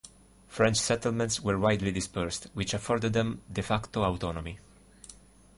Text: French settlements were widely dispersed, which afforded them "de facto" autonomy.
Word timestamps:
French 0.47 0.77
settlements 0.77 1.41
were 1.41 1.59
widely 1.59 1.91
dispersed, 1.91 2.47
which 2.55 2.73
afforded 2.73 3.13
them 3.13 3.43
"de 3.53 3.61
facto" 3.61 4.03
autonomy. 4.03 4.57